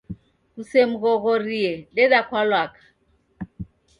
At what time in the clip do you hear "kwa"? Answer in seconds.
2.27-2.41